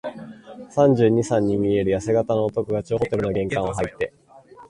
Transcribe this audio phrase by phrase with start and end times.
[0.71, 4.11] 三十二、三に見えるやせ型の男が、張ホテルの玄関をはいって、